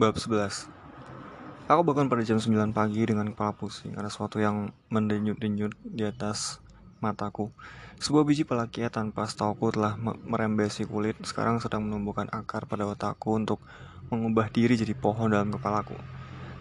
[0.00, 0.64] Bab 11
[1.68, 6.56] Aku bangun pada jam 9 pagi dengan kepala pusing Ada sesuatu yang mendenyut-denyut di atas
[7.04, 7.52] mataku.
[8.00, 13.60] Sebuah biji pelakia tanpa setauku telah merembesi kulit Sekarang sedang menumbuhkan akar pada otakku untuk
[14.08, 16.00] mengubah diri jadi pohon dalam kepalaku.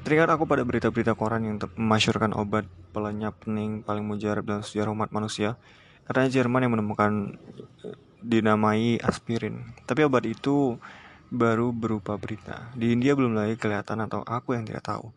[0.03, 5.15] Teringat aku pada berita-berita koran yang memasyurkan obat pelenyap pening paling mujarab dalam sejarah umat
[5.15, 5.55] manusia
[6.03, 7.11] Katanya Jerman yang menemukan
[7.87, 9.63] eh, dinamai aspirin.
[9.87, 10.75] Tapi obat itu
[11.29, 12.73] baru berupa berita.
[12.73, 15.13] Di India belum lagi kelihatan atau aku yang tidak tahu.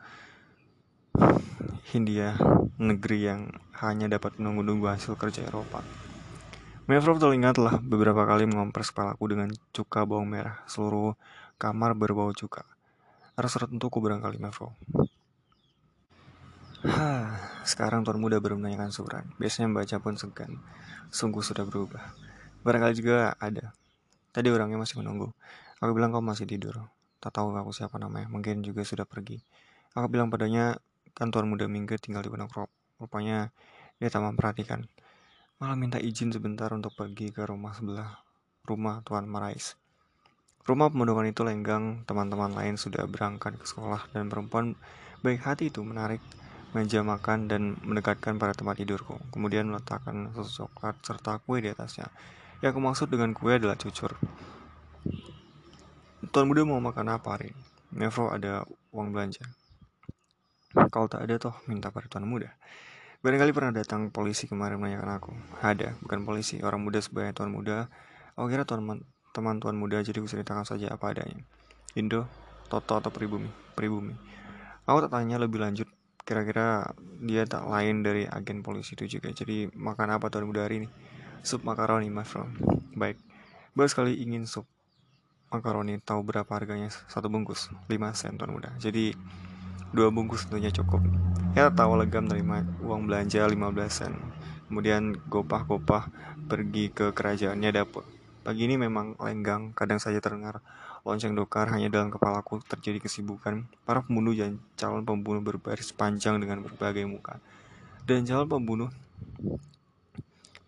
[1.93, 2.37] India,
[2.80, 3.41] negeri yang
[3.84, 5.84] hanya dapat menunggu-nunggu hasil kerja Eropa.
[6.89, 10.61] Mevrov teringatlah beberapa kali mengompres kepalaku dengan cuka bawang merah.
[10.69, 11.17] Seluruh
[11.56, 12.65] kamar berbau cuka.
[13.37, 14.73] Rasa tentuku barangkali Mevrov.
[16.83, 19.23] Hah, sekarang tuan muda baru menanyakan surat.
[19.39, 20.59] Biasanya membaca pun segan.
[21.15, 22.11] Sungguh sudah berubah.
[22.67, 23.70] Barangkali juga ada.
[24.34, 25.31] Tadi orangnya masih menunggu.
[25.83, 26.86] Aku bilang kau masih tidur.
[27.19, 28.30] Tak tahu aku siapa namanya.
[28.30, 29.42] Mungkin juga sudah pergi.
[29.98, 30.78] Aku bilang padanya,
[31.11, 32.47] kan tuan muda minggu tinggal di Gunung
[33.02, 33.50] Rupanya
[33.98, 34.86] dia tak memperhatikan.
[35.58, 38.22] Malah minta izin sebentar untuk pergi ke rumah sebelah
[38.62, 39.74] rumah Tuan Marais.
[40.62, 44.78] Rumah pemundukan itu lenggang, teman-teman lain sudah berangkat ke sekolah dan perempuan
[45.22, 46.22] baik hati itu menarik
[46.70, 49.19] meja makan dan mendekatkan pada tempat tidurku.
[49.34, 52.06] Kemudian meletakkan susu coklat serta kue di atasnya.
[52.62, 54.14] Yang aku maksud dengan kue adalah cucur.
[56.33, 57.62] Tuan muda mau makan apa hari ini?
[57.92, 59.44] Mevro ada uang belanja.
[60.89, 62.56] Kalau tak ada toh minta pada tuan muda.
[63.20, 65.33] Barangkali pernah datang polisi kemarin menanyakan aku.
[65.61, 67.92] Ada, bukan polisi, orang muda sebagai tuan muda.
[68.33, 69.05] Aku kira tuan
[69.36, 71.44] teman tuan muda jadi ceritakan saja apa adanya.
[72.00, 72.24] Indo,
[72.72, 73.52] Toto atau pribumi?
[73.77, 74.17] Pribumi.
[74.89, 75.84] Aku tak tanya lebih lanjut.
[76.24, 79.36] Kira-kira dia tak lain dari agen polisi itu juga.
[79.36, 80.89] Jadi makan apa tuan muda hari ini?
[81.44, 82.56] Sup makaroni, friend.
[82.96, 83.20] Baik.
[83.77, 84.64] Baru sekali ingin sup
[85.52, 86.89] makaroni tahu berapa harganya?
[86.89, 88.73] Satu bungkus 5 sen tuan muda.
[88.80, 89.13] Jadi
[89.92, 91.05] dua bungkus tentunya cukup.
[91.52, 93.61] Ya tahu legam terima uang belanja 15
[93.92, 94.17] sen.
[94.73, 96.08] Kemudian gopah-gopah
[96.48, 98.08] pergi ke kerajaannya dapur.
[98.40, 100.64] Pagi ini memang lenggang kadang saja terdengar
[101.05, 103.69] lonceng dokar hanya dalam kepalaku terjadi kesibukan.
[103.84, 107.36] Para pembunuh dan calon pembunuh berbaris panjang dengan berbagai muka.
[108.08, 108.90] Dan calon pembunuh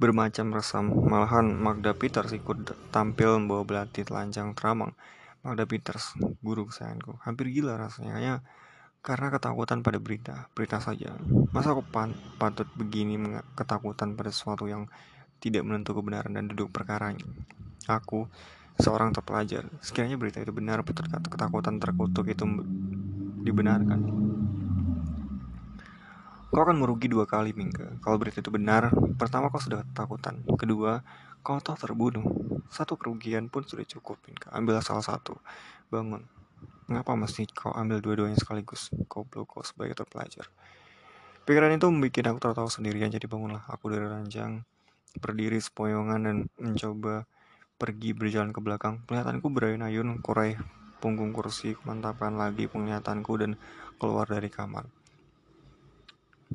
[0.05, 0.93] bermacam resam.
[0.93, 4.93] Malahan Magda Peters ikut tampil membawa belati telanjang teramang.
[5.41, 6.13] Magda Peters,
[6.45, 8.13] guru kesayanganku, hampir gila rasanya.
[8.21, 8.35] Hanya
[9.01, 11.17] karena ketakutan pada berita, berita saja.
[11.53, 11.85] Masa aku
[12.37, 13.17] patut begini
[13.57, 14.93] ketakutan pada sesuatu yang
[15.41, 17.25] tidak menentu kebenaran dan duduk perkaranya.
[17.85, 18.29] Aku,
[18.81, 22.45] seorang terpelajar, sekiranya berita itu benar, ketakutan terkutuk itu
[23.45, 24.24] dibenarkan.
[26.55, 27.99] Kau akan merugi dua kali, Mingga.
[27.99, 30.39] Kalau berita itu benar, pertama kau sudah ketakutan.
[30.55, 31.03] Kedua,
[31.43, 32.23] kau tahu terbunuh.
[32.71, 34.55] Satu kerugian pun sudah cukup, Mingga.
[34.55, 35.35] Ambil salah satu.
[35.91, 36.23] Bangun.
[36.87, 38.95] Mengapa mesti kau ambil dua-duanya sekaligus?
[39.11, 40.47] Kau belum kau sebagai terpelajar.
[41.43, 44.63] Pikiran itu membuat aku tertawa sendirian, jadi bangunlah aku dari ranjang,
[45.19, 47.27] berdiri sepoyongan dan mencoba
[47.83, 49.03] pergi berjalan ke belakang.
[49.11, 50.55] Penglihatanku berayun-ayun, kurai
[51.03, 53.59] punggung kursi, kemantapan lagi penglihatanku dan
[53.99, 54.87] keluar dari kamar.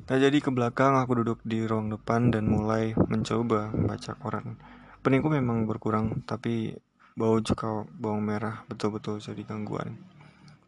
[0.06, 4.60] Tak jadi ke belakang, aku duduk di ruang depan dan mulai mencoba membaca koran.
[5.00, 6.76] Peningku memang berkurang, tapi
[7.16, 9.96] bau cuka bawang merah betul-betul jadi gangguan.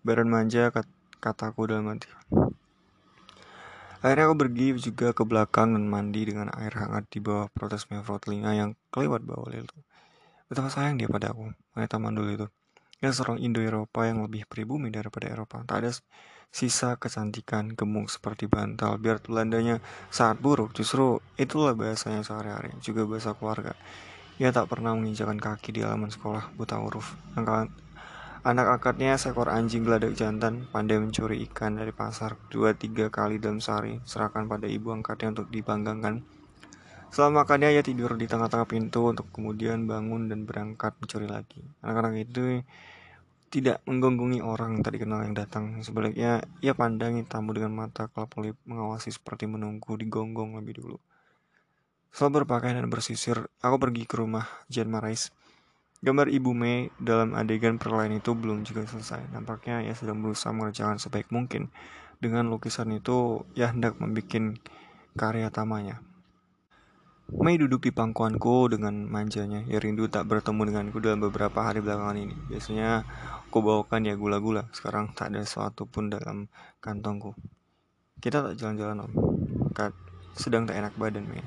[0.02, 0.84] Badan manja kat
[1.22, 2.10] kataku dalam hati.
[4.02, 8.18] Akhirnya aku pergi juga ke belakang dan mandi dengan air hangat di bawah protes mevro
[8.18, 9.78] telinga yang kelewat bawah itu.
[10.50, 12.50] Betapa sayang dia pada aku, wanita mandul itu.
[12.98, 15.62] Dia seorang Indo-Eropa yang lebih pribumi daripada Eropa.
[15.62, 15.90] Tak ada
[16.52, 19.80] sisa kecantikan gemuk seperti bantal biar Belandanya
[20.12, 20.76] sangat buruk.
[20.76, 23.72] Justru itulah bahasanya sehari-hari juga bahasa keluarga.
[24.36, 27.16] Ia tak pernah menginjakan kaki di halaman sekolah buta huruf.
[28.42, 33.62] Anak akadnya seekor anjing geladak jantan pandai mencuri ikan dari pasar dua tiga kali dalam
[33.62, 36.26] sehari serahkan pada ibu angkatnya untuk dipanggangkan
[37.12, 41.60] setelah makannya ia tidur di tengah-tengah pintu untuk kemudian bangun dan berangkat mencuri lagi.
[41.84, 42.64] Anak-anak itu
[43.52, 45.84] tidak menggonggongi orang tadi kenal yang datang.
[45.84, 50.96] Sebaliknya, ia pandangi tamu dengan mata kelap-kelip mengawasi seperti menunggu digonggong lebih dulu.
[52.08, 55.28] Setelah berpakaian dan bersisir, aku pergi ke rumah Jan Marais.
[56.00, 59.28] Gambar Ibu Mei dalam adegan perlayan itu belum juga selesai.
[59.36, 61.68] Nampaknya ia sedang berusaha mengerjakan sebaik mungkin.
[62.24, 64.56] Dengan lukisan itu, ia hendak membuat
[65.12, 66.00] karya tamanya.
[67.30, 69.62] Mei duduk di pangkuanku dengan manjanya.
[69.70, 72.34] Ia rindu tak bertemu denganku dalam beberapa hari belakangan ini.
[72.50, 73.06] Biasanya
[73.46, 74.66] aku bawakan ya gula-gula.
[74.74, 76.50] Sekarang tak ada sesuatu pun dalam
[76.82, 77.38] kantongku.
[78.18, 79.12] Kita tak jalan-jalan om.
[79.70, 79.94] Kat
[80.34, 81.46] sedang tak enak badan Mei.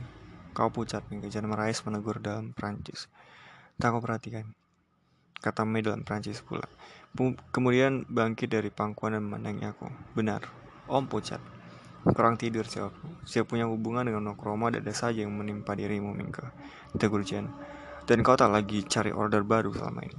[0.56, 1.28] Kau pucat nih.
[1.28, 3.12] Kejar Marais menegur dalam Prancis.
[3.76, 4.56] Tak aku perhatikan.
[5.44, 6.66] kata Mei dalam Prancis pula.
[7.54, 9.88] Kemudian bangkit dari pangkuan dan memandangi aku.
[10.18, 10.44] Benar,
[10.86, 11.55] Om pucat.
[12.06, 13.26] Kurang tidur jawabku.
[13.26, 16.46] Siap punya hubungan dengan Nokroma ada saja yang menimpa dirimu, Mingke.
[17.02, 17.50] Tegur Jen.
[18.06, 20.18] Dan kau tak lagi cari order baru selama ini.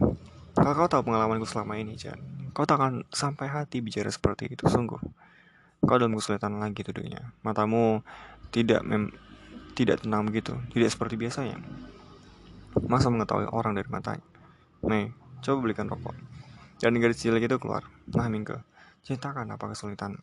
[0.57, 2.19] Kalau kau tahu pengalamanku selama ini, Jen,
[2.51, 4.99] kau tak akan sampai hati bicara seperti itu, sungguh.
[5.87, 7.31] Kau dalam kesulitan lagi tudungnya.
[7.47, 8.03] Matamu
[8.51, 9.15] tidak mem
[9.77, 11.61] tidak tenang begitu, tidak seperti biasanya.
[12.89, 14.25] Masa mengetahui orang dari matanya?
[14.83, 15.13] Mei,
[15.45, 16.17] coba belikan rokok.
[16.81, 17.85] Dan garis cilik itu keluar.
[18.11, 18.59] Nah, Mingke,
[19.05, 20.19] ceritakan apa kesulitan.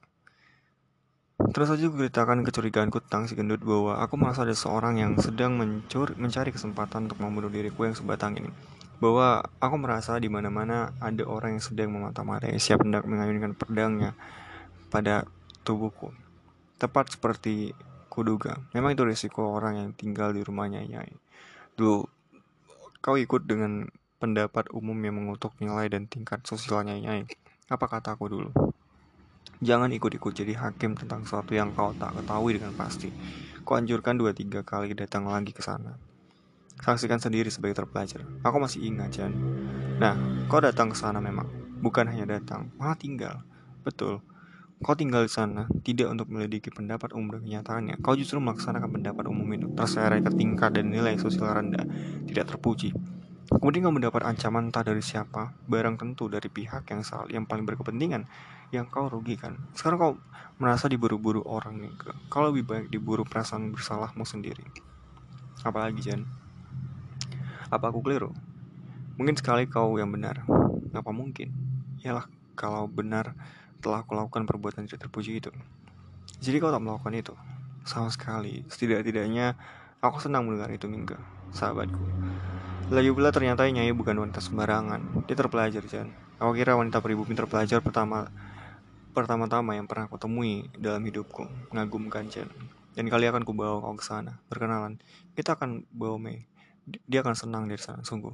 [1.34, 6.14] Terus saja ceritakan kecurigaanku tentang si gendut bahwa aku merasa ada seorang yang sedang mencuri,
[6.14, 8.54] mencari kesempatan untuk membunuh diriku yang sebatang ini.
[9.02, 14.14] Bahwa aku merasa di mana-mana ada orang yang sedang memata-matai siap hendak mengayunkan pedangnya
[14.94, 15.26] pada
[15.66, 16.14] tubuhku.
[16.78, 17.74] Tepat seperti
[18.14, 18.62] kuduga.
[18.78, 21.18] Memang itu risiko orang yang tinggal di rumahnya Nyai.
[21.74, 22.06] Dulu,
[23.02, 23.90] kau ikut dengan
[24.22, 27.26] pendapat umum yang mengutuk nilai dan tingkat sosialnya Nyai.
[27.74, 28.73] Apa kataku dulu?
[29.64, 33.08] Jangan ikut-ikut jadi hakim tentang sesuatu yang kau tak ketahui dengan pasti.
[33.64, 35.96] Kau anjurkan dua tiga kali datang lagi ke sana.
[36.84, 38.28] Saksikan sendiri sebagai terpelajar.
[38.44, 39.32] Aku masih ingat, Jan.
[40.04, 40.20] Nah,
[40.52, 41.48] kau datang ke sana memang.
[41.80, 43.40] Bukan hanya datang, malah tinggal.
[43.88, 44.20] Betul.
[44.84, 48.04] Kau tinggal di sana, tidak untuk melidiki pendapat umum dan kenyataannya.
[48.04, 51.88] Kau justru melaksanakan pendapat umum itu, terseret ke tingkat dan nilai sosial rendah,
[52.28, 52.92] tidak terpuji.
[53.64, 57.64] Kemudian kau mendapat ancaman entah dari siapa, barang tentu dari pihak yang salah, yang paling
[57.64, 58.28] berkepentingan,
[58.76, 59.56] yang kau rugikan.
[59.72, 60.14] Sekarang kau
[60.60, 61.96] merasa diburu-buru orang nih.
[62.28, 64.68] Kau lebih baik diburu perasaan bersalahmu sendiri.
[65.64, 66.28] Apalagi Jan?
[67.72, 68.36] Apa aku keliru?
[69.16, 70.44] Mungkin sekali kau yang benar.
[70.92, 71.56] Apa mungkin?
[72.04, 72.28] Yalah,
[72.60, 73.32] kalau benar
[73.80, 75.56] telah aku lakukan perbuatan tidak terpuji itu.
[76.44, 77.32] Jadi kau tak melakukan itu.
[77.88, 78.68] Sama sekali.
[78.68, 79.56] Setidak-tidaknya
[80.04, 81.16] aku senang mendengar itu Mingga,
[81.56, 82.04] sahabatku.
[82.94, 85.26] Lagi pula ternyata Nyai bukan wanita sembarangan.
[85.26, 86.14] Dia terpelajar, Jan.
[86.38, 88.30] Aku kira wanita pribumi terpelajar pertama
[89.18, 92.46] pertama-tama yang pernah aku temui dalam hidupku, mengagumkan Chen.
[92.94, 95.02] Dan kali akan kubawa kau ke sana, berkenalan.
[95.34, 96.46] Kita akan bawa Mei.
[97.10, 98.30] Dia akan senang dari sana, sungguh.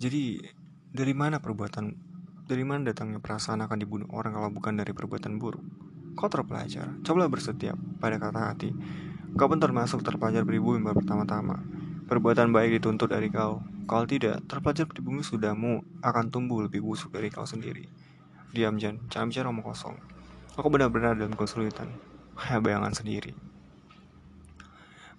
[0.00, 0.40] Jadi,
[0.88, 1.92] dari mana perbuatan,
[2.48, 5.60] dari mana datangnya perasaan akan dibunuh orang kalau bukan dari perbuatan buruk?
[6.16, 8.72] Kau terpelajar, cobalah bersetia pada kata hati.
[9.36, 11.81] Kau pun termasuk terpelajar pribumi pertama-tama.
[12.12, 13.64] Perbuatan baik dituntut dari kau.
[13.88, 17.88] Kalau tidak, terpelajar pribumi sudahmu akan tumbuh lebih busuk dari kau sendiri.
[18.52, 19.96] Diam Jan, jangan bicara omong kosong.
[20.60, 21.88] Aku benar-benar dalam kesulitan.
[22.36, 23.32] Hanya bayangan sendiri.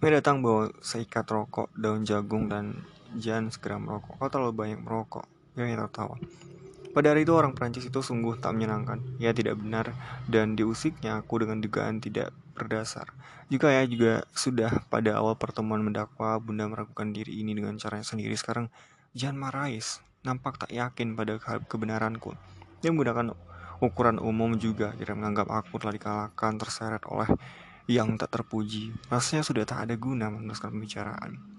[0.06, 2.86] Mei datang bawa seikat rokok, daun jagung, dan
[3.18, 4.22] Jan segera merokok.
[4.22, 5.26] Kau terlalu banyak merokok.
[5.58, 6.22] Yang tertawa.
[6.94, 9.02] Pada hari itu orang Prancis itu sungguh tak menyenangkan.
[9.18, 9.98] Ya tidak benar
[10.30, 13.12] dan diusiknya aku dengan dugaan tidak berdasar.
[13.50, 18.34] Juga ya juga sudah pada awal pertemuan mendakwa Bunda meragukan diri ini dengan caranya sendiri.
[18.34, 18.70] Sekarang
[19.14, 22.34] Jan Marais nampak tak yakin pada kebenaranku.
[22.80, 23.36] Dia menggunakan
[23.84, 27.28] ukuran umum juga tidak menganggap aku telah dikalahkan terseret oleh
[27.92, 28.96] yang tak terpuji.
[29.12, 31.54] Rasanya sudah tak ada guna meneruskan pembicaraan.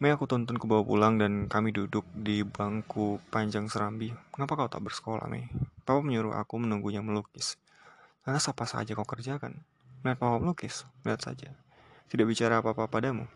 [0.00, 4.08] Mei aku tuntun ke bawah pulang dan kami duduk di bangku panjang serambi.
[4.32, 5.44] Kenapa kau tak bersekolah, Mei?
[5.84, 7.59] Papa menyuruh aku menunggunya melukis.
[8.30, 9.58] Lantas apa saja kau kerjakan?
[10.06, 10.86] Melihat papa melukis?
[11.02, 11.50] Lihat saja.
[12.06, 13.26] Tidak bicara apa-apa padamu?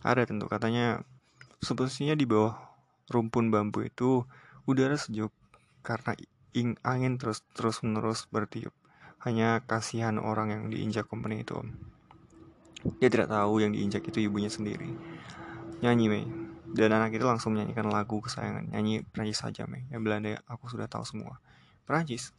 [0.00, 1.04] Ada tentu katanya,
[1.60, 2.56] sebetulnya di bawah
[3.12, 4.24] rumpun bambu itu
[4.64, 5.28] udara sejuk
[5.84, 6.16] karena
[6.56, 8.72] ing angin terus terus menerus bertiup.
[9.20, 11.60] Hanya kasihan orang yang diinjak company itu
[12.96, 14.88] Dia tidak tahu yang diinjak itu ibunya sendiri.
[15.84, 16.24] Nyanyi Mei.
[16.72, 18.72] Dan anak itu langsung menyanyikan lagu kesayangan.
[18.72, 19.84] Nyanyi Prancis saja Mei.
[19.92, 21.44] Yang Belanda aku sudah tahu semua.
[21.84, 22.32] Prancis.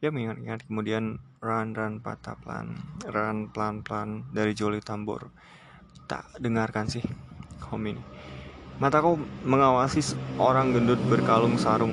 [0.00, 2.72] Dia mengingat-ingat kemudian run run patah pelan,
[3.04, 5.28] run pelan pelan dari Joli Tambor.
[6.08, 7.04] Tak dengarkan sih,
[7.68, 8.02] home ini.
[8.80, 10.00] Mataku mengawasi
[10.40, 11.92] orang gendut berkalung sarung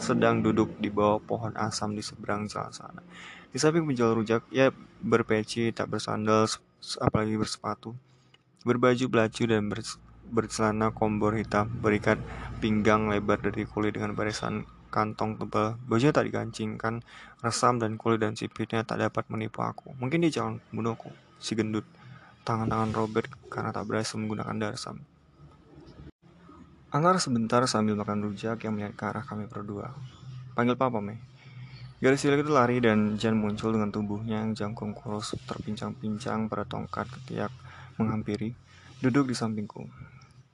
[0.00, 3.04] sedang duduk di bawah pohon asam di seberang jalan sana.
[3.52, 4.72] Di samping penjual rujak, ia
[5.04, 6.48] berpeci, tak bersandal,
[7.04, 7.92] apalagi bersepatu.
[8.64, 9.68] Berbaju belacu dan
[10.32, 12.16] bercelana kombor hitam, berikat
[12.64, 15.78] pinggang lebar dari kulit dengan barisan kantong tebal.
[15.86, 17.00] Bajunya tak digancingkan,
[17.40, 19.94] resam dan kulit dan sipitnya tak dapat menipu aku.
[19.96, 21.86] Mungkin dia jangan membunuhku, si gendut.
[22.42, 25.00] Tangan-tangan Robert karena tak berhasil menggunakan darsam.
[26.90, 29.94] Anggar sebentar sambil makan rujak yang melihat ke arah kami berdua.
[30.58, 31.22] Panggil papa, Mei.
[32.00, 37.06] Garis cilik itu lari dan Jan muncul dengan tubuhnya yang jangkung kurus terpincang-pincang pada tongkat
[37.12, 37.52] ketiak
[38.00, 38.56] menghampiri,
[39.04, 39.84] duduk di sampingku.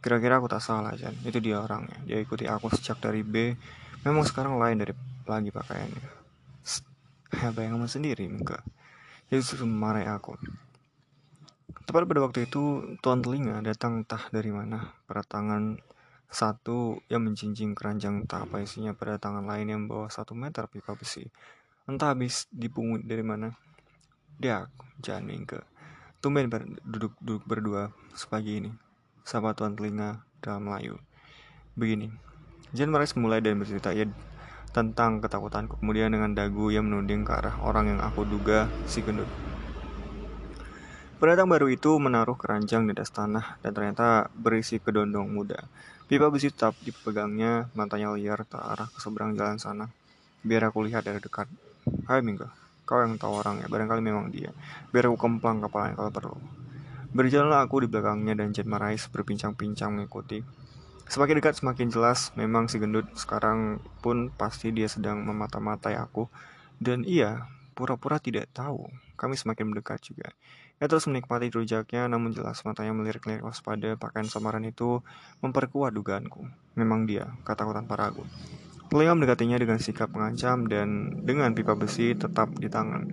[0.03, 1.15] Kira-kira aku tak salah, Jan.
[1.23, 1.97] Itu dia orangnya.
[2.03, 3.55] Dia ikuti aku sejak dari B.
[4.07, 4.95] Memang sekarang lain dari
[5.27, 6.15] lagi pakaiannya.
[7.35, 8.63] Ya, bayangan sendiri, enggak.
[9.27, 10.39] Justru memarahi aku.
[11.91, 15.83] Tepat pada waktu itu, tuan telinga datang entah dari mana, pada tangan
[16.27, 21.23] Satu yang menjinjing keranjang apa isinya pada tangan lain yang bawa satu meter pipa besi.
[21.87, 23.55] Entah habis dipungut dari mana.
[24.35, 24.67] Dia,
[24.99, 25.63] jangan mingke.
[26.19, 28.71] Tumben ber duduk, duduk berdua sepagi ini.
[29.23, 30.99] Sapa tuan telinga dalam Melayu.
[31.79, 32.11] Begini,
[32.75, 34.11] Jan Marais mulai dan bercerita ia
[34.75, 35.79] tentang ketakutanku.
[35.79, 39.29] Kemudian dengan dagu ia menuding ke arah orang yang aku duga si gendut.
[41.17, 45.65] Pendatang baru itu menaruh keranjang di atas tanah dan ternyata berisi kedondong muda.
[46.07, 49.89] Pipa besi tetap dipegangnya, matanya liar terarah ke seberang jalan sana.
[50.45, 51.49] Biar aku lihat dari dekat.
[52.05, 52.53] Hai Mingga,
[52.85, 54.53] kau yang tahu orangnya, barangkali memang dia.
[54.93, 56.39] Biar aku kemplang kepalanya kalau perlu.
[57.17, 60.45] Berjalanlah aku di belakangnya dan Jen Marais berbincang-bincang mengikuti.
[61.07, 66.27] Semakin dekat semakin jelas, memang si gendut sekarang pun pasti dia sedang memata-matai aku.
[66.83, 67.47] Dan ia
[67.79, 68.91] pura-pura tidak tahu.
[69.15, 70.35] Kami semakin mendekat juga.
[70.77, 73.97] Ia terus menikmati rujaknya, namun jelas matanya melirik-lirik waspada.
[73.97, 75.01] Pakaian samaran itu
[75.41, 76.45] memperkuat dugaanku.
[76.77, 78.27] Memang dia, kataku tanpa ragu.
[78.87, 83.09] Telinga mendekatinya dengan sikap mengancam dan dengan pipa besi tetap di tangan.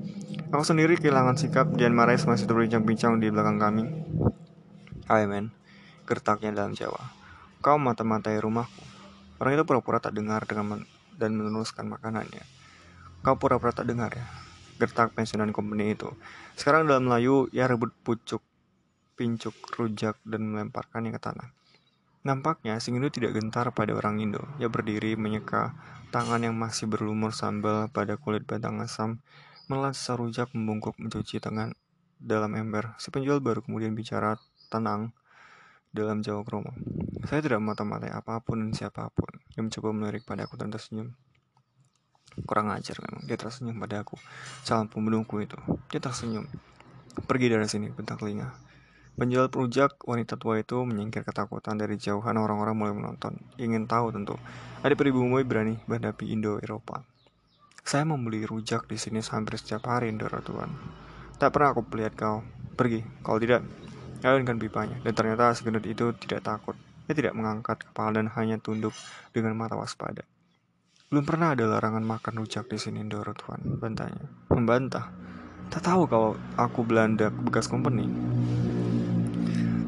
[0.54, 3.86] Aku sendiri kehilangan sikap dan Marais masih berbincang-bincang di belakang kami.
[5.10, 5.50] Hai men,
[6.06, 7.23] gertaknya dalam Jawa.
[7.64, 8.84] Kau mata-matai rumahku.
[9.40, 10.82] Orang itu pura-pura tak dengar dengan men
[11.16, 12.44] dan meneruskan makanannya.
[13.24, 14.28] Kau pura-pura tak dengar ya?
[14.84, 16.12] Gertak pensiunan company itu.
[16.60, 18.44] Sekarang dalam Melayu, ia rebut pucuk,
[19.16, 21.56] pincuk, rujak, dan melemparkannya ke tanah.
[22.28, 24.44] Nampaknya si Indo tidak gentar pada orang Indo.
[24.60, 25.72] Ia berdiri menyeka
[26.12, 29.24] tangan yang masih berlumur sambal pada kulit batang asam,
[29.72, 31.72] menelan rujak membungkuk mencuci tangan
[32.20, 32.92] dalam ember.
[33.00, 34.36] Si penjual baru kemudian bicara
[34.68, 35.16] tenang
[35.94, 36.74] dalam jawab kromo.
[37.30, 39.30] Saya tidak mata-matai apa pun dan siapa pun.
[39.54, 41.14] Dia mencoba melirik padaku dan tersenyum.
[42.50, 43.24] Kurang ajar memang.
[43.30, 44.18] Dia tersenyum pada aku.
[44.66, 45.56] Calon pembunuhku itu.
[45.94, 46.50] Dia tersenyum.
[47.30, 48.50] Pergi dari sini, bentak telinga.
[49.14, 53.38] Penjual perujak wanita tua itu menyingkir ketakutan dari jauhan orang-orang mulai menonton.
[53.62, 54.42] Ingin tahu tentu,
[54.82, 57.06] ada pribumi berani berhadapi Indo-Eropa.
[57.86, 60.74] Saya membeli rujak di sini hampir setiap hari, Indo Tuan.
[61.38, 62.38] Tak pernah aku melihat kau.
[62.74, 63.62] Pergi, kalau tidak,
[64.32, 64.98] alunkan pipanya.
[65.04, 66.80] Dan ternyata segenut itu tidak takut.
[67.10, 68.96] Dia tidak mengangkat kepala dan hanya tunduk
[69.36, 70.24] dengan mata waspada.
[71.12, 73.60] Belum pernah ada larangan makan rujak di sini, Indo Tuan.
[73.78, 74.24] Bantahnya.
[74.50, 75.12] Membantah.
[75.70, 78.08] Tak tahu kalau aku Belanda bekas company.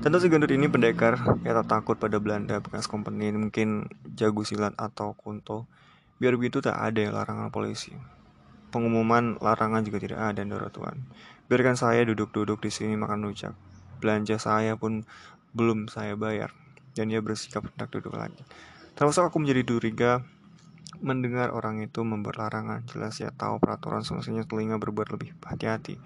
[0.06, 5.18] Tentu si ini pendekar ya tak takut pada Belanda bekas kompeni mungkin jago silat atau
[5.18, 5.66] kunto.
[6.22, 7.90] Biar begitu tak ada larangan polisi.
[8.70, 11.10] Pengumuman larangan juga tidak ada Ndoro Tuan.
[11.50, 13.58] Biarkan saya duduk-duduk di sini makan rujak.
[14.00, 15.04] Belanja saya pun
[15.56, 16.52] belum saya bayar
[16.96, 18.42] dan ia bersikap hendak duduk lagi.
[18.96, 20.24] Termasuk aku menjadi duriga
[21.04, 22.88] mendengar orang itu membuat larangan.
[22.88, 26.00] Jelas ya tahu peraturan semestinya telinga berbuat lebih hati-hati.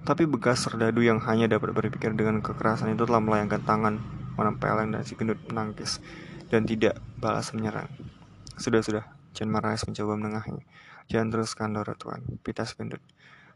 [0.00, 3.94] Tapi bekas serdadu yang hanya dapat berpikir dengan kekerasan itu telah melayangkan tangan
[4.40, 6.00] menempeleng dan si gendut menangkis
[6.48, 7.92] dan tidak balas menyerang.
[8.56, 9.04] Sudah-sudah,
[9.36, 10.56] Jan Marais mencoba menengahi.
[11.12, 13.04] Jangan teruskan, Dora Tuan, pita si gendut.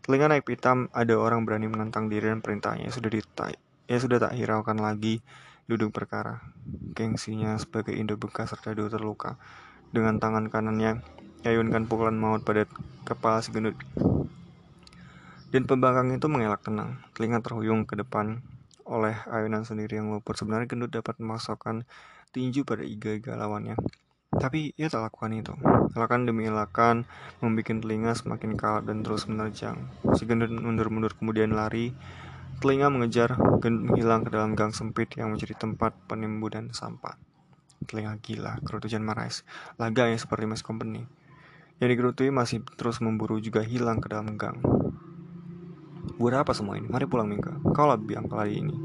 [0.04, 3.56] Telinga naik pitam, ada orang berani menentang diri dan perintahnya sudah ditai.
[3.84, 5.20] Ya sudah tak hiraukan lagi
[5.68, 6.40] duduk perkara.
[6.96, 9.36] Gengsinya sebagai Indo bekas serdadu terluka.
[9.92, 11.04] Dengan tangan kanannya,
[11.44, 12.64] yayunkan pukulan maut pada
[13.04, 13.76] kepala si gendut.
[15.52, 18.42] Dan pembangkang itu mengelak tenang, telinga terhuyung ke depan
[18.88, 20.34] oleh ayunan sendiri yang luput.
[20.34, 21.84] Sebenarnya gendut dapat memasukkan
[22.34, 23.78] tinju pada iga-iga lawannya.
[24.34, 25.54] Tapi ia tak lakukan itu.
[25.94, 27.06] Lakukan demi lakukan,
[27.38, 29.78] membuat telinga semakin kalap dan terus menerjang.
[30.18, 31.94] Si gendut mundur-mundur kemudian lari.
[32.64, 37.20] Telinga mengejar, menghilang ke dalam gang sempit yang menjadi tempat penimbunan sampah.
[37.84, 39.44] Telinga gila, kerutujan marais,
[39.76, 41.04] laga yang seperti Mas Company.
[41.76, 44.64] Yang digerutui masih terus memburu juga hilang ke dalam gang.
[46.16, 46.88] Buat apa semua ini?
[46.88, 47.60] Mari pulang Mingga.
[47.76, 48.76] Kau lebih biang kali ini.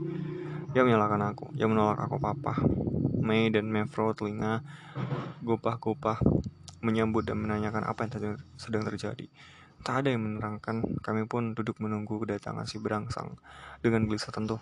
[0.75, 1.55] Dia menyalahkan aku.
[1.55, 2.59] Dia menolak aku papa.
[3.24, 4.59] Mei dan Mevro telinga
[5.39, 6.19] gopah-gopah
[6.83, 9.31] menyambut dan menanyakan apa yang sedang terjadi.
[9.79, 13.39] Tak ada yang menerangkan, kami pun duduk menunggu kedatangan si berangsang
[13.79, 14.59] dengan gelisah tentu.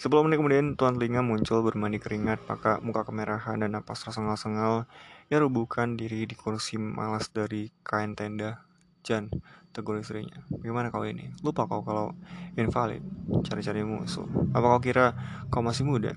[0.00, 4.88] Sepuluh menit kemudian tuan telinga muncul bermandi keringat, maka muka kemerahan dan napas tersengal-sengal.
[5.28, 8.64] Ia rubuhkan diri di kursi malas dari kain tenda.
[9.04, 9.28] Jan,
[9.76, 10.40] tegur istrinya.
[10.48, 11.28] Bagaimana kau ini?
[11.44, 12.16] Lupa kau kalau
[12.56, 13.04] invalid,
[13.44, 14.24] cari-cari musuh.
[14.56, 15.12] Apa kau kira
[15.52, 16.16] kau masih muda?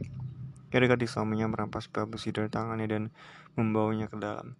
[0.73, 3.03] Gadis suaminya merampas besi dari tangannya dan
[3.53, 4.57] membawanya ke dalam.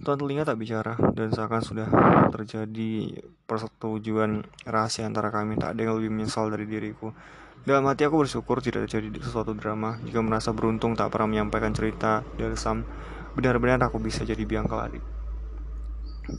[0.00, 1.88] Tuan telinga tak bicara dan seakan sudah
[2.32, 5.60] terjadi persetujuan rahasia antara kami.
[5.60, 7.12] Tak ada yang lebih menyesal dari diriku.
[7.62, 10.00] Dalam hati aku bersyukur tidak terjadi sesuatu drama.
[10.02, 12.82] Jika merasa beruntung tak pernah menyampaikan cerita dari Sam,
[13.36, 14.98] benar-benar aku bisa jadi biang keladi.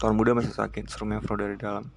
[0.02, 1.94] Tuan muda masih sakit, seru Mevro dari dalam.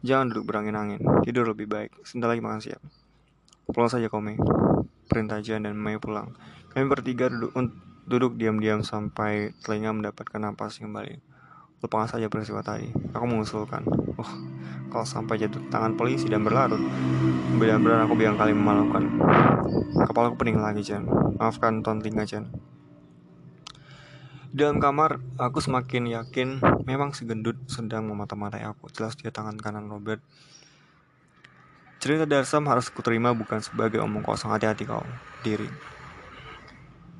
[0.00, 1.92] Jangan duduk berangin-angin, tidur lebih baik.
[2.08, 2.80] Sebentar lagi makan siap.
[3.68, 4.40] Pulang saja kau Mei.
[5.10, 6.32] Perintah Jan dan Mei pulang.
[6.72, 7.52] Kami bertiga duduk,
[8.10, 11.22] duduk diam-diam sampai telinga mendapatkan napas kembali.
[11.78, 12.90] Lupakan saja peristiwa tadi.
[13.14, 13.86] Aku mengusulkan.
[14.18, 14.30] Oh,
[14.90, 16.82] kalau sampai jatuh tangan polisi dan berlarut,
[17.54, 19.06] benar-benar aku bilang kali memalukan.
[20.10, 21.06] Kepalaku pening lagi, Chen.
[21.38, 22.50] Maafkan Ton Tinggal, Chen.
[24.50, 26.58] Di dalam kamar, aku semakin yakin
[26.90, 28.90] memang si gendut sedang memata-matai aku.
[28.90, 30.18] Jelas dia tangan kanan Robert.
[32.02, 35.06] Cerita Darsam harus kuterima bukan sebagai omong kosong hati-hati kau,
[35.46, 35.99] diri.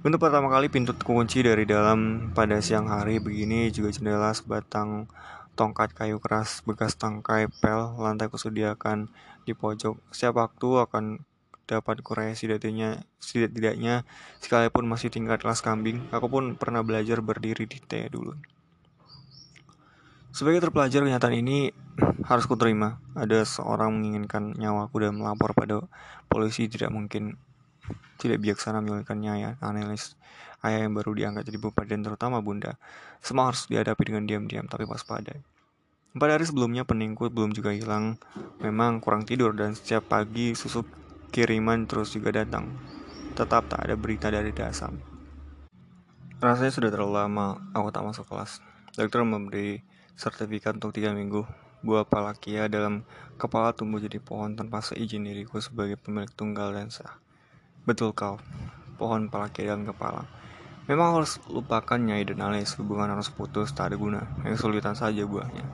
[0.00, 5.04] Untuk pertama kali pintu kunci dari dalam pada siang hari begini juga jendela sebatang
[5.52, 9.12] tongkat kayu keras bekas tangkai pel lantai kusediakan
[9.44, 10.00] di pojok.
[10.08, 11.04] Setiap waktu akan
[11.68, 14.08] dapat koreksi setidaknya setidaknya
[14.40, 18.32] sekalipun masih tingkat kelas kambing, aku pun pernah belajar berdiri di T dulu.
[20.32, 21.76] Sebagai terpelajar kenyataan ini
[22.24, 23.04] harus kuterima.
[23.12, 25.84] Ada seorang menginginkan nyawaku dan melapor pada
[26.32, 27.36] polisi tidak mungkin
[28.20, 30.18] tidak bijaksana menyulitkannya ya, analis
[30.60, 32.76] ayah yang baru diangkat jadi bupati dan terutama bunda.
[33.24, 35.36] Semua harus dihadapi dengan diam-diam tapi waspada.
[36.10, 38.18] Empat hari sebelumnya peningkut belum juga hilang.
[38.58, 40.82] Memang kurang tidur dan setiap pagi susu
[41.30, 42.66] kiriman terus juga datang.
[43.38, 44.98] Tetap tak ada berita dari Dasam.
[46.42, 48.58] Rasanya sudah terlalu lama aku tak masuk kelas.
[48.98, 49.86] Dokter memberi
[50.18, 51.46] sertifikat untuk tiga minggu.
[51.80, 53.06] Buah palakia dalam
[53.38, 57.22] kepala tumbuh jadi pohon tanpa seizin diriku sebagai pemilik tunggal dan sah.
[57.88, 58.36] Betul kau,
[59.00, 60.28] pohon palaki dalam kepala.
[60.84, 65.64] Memang harus lupakan Nyai dan Alis, hubungan harus putus, tak ada guna, kesulitan saja buahnya.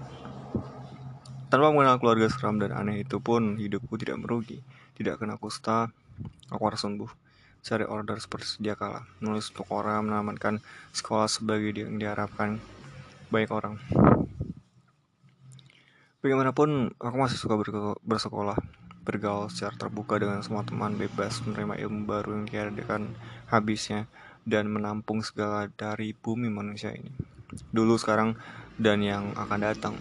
[1.50, 4.62] Tanpa mengenal keluarga seram dan aneh itu pun, hidupku tidak merugi.
[4.94, 5.90] Tidak kena kusta,
[6.46, 7.10] aku harus sembuh.
[7.66, 10.62] Cari order seperti sedia kala, nulis untuk orang, menamatkan
[10.94, 12.62] sekolah sebagai yang diharapkan
[13.34, 13.82] baik orang.
[16.22, 17.58] Bagaimanapun, aku masih suka
[18.06, 23.14] bersekolah bergaul secara terbuka dengan semua teman bebas menerima ilmu baru yang diadakan
[23.46, 24.10] habisnya
[24.42, 27.14] dan menampung segala dari bumi manusia ini.
[27.70, 28.34] Dulu sekarang
[28.74, 29.94] dan yang akan datang.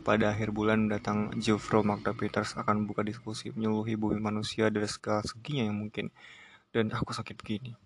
[0.00, 5.20] Pada akhir bulan datang Geoffroy Magda Peters akan buka diskusi menyeluruhi bumi manusia dari segala
[5.20, 6.08] seginya yang mungkin.
[6.72, 7.76] Dan aku sakit begini.